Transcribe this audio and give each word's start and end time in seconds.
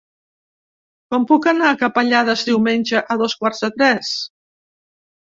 Com 1.13 1.27
puc 1.31 1.45
anar 1.51 1.67
a 1.71 1.77
Capellades 1.81 2.45
diumenge 2.47 3.03
a 3.17 3.19
dos 3.23 3.37
quarts 3.43 3.63
de 3.67 3.71
tres? 3.83 4.15